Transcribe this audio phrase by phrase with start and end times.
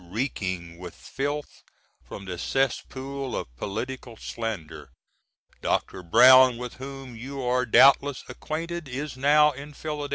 [0.09, 1.61] reeking with filth
[2.03, 4.89] from the cesspool of political slander.
[5.61, 6.01] Dr.
[6.01, 10.09] Brown, with whom you are doubtless acqu^td, is now in Phila^d.